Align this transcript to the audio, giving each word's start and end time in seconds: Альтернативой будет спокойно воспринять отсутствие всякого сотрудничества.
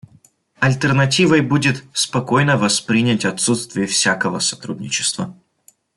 Альтернативой 0.59 1.41
будет 1.41 1.83
спокойно 1.93 2.57
воспринять 2.57 3.23
отсутствие 3.23 3.85
всякого 3.85 4.39
сотрудничества. 4.39 5.35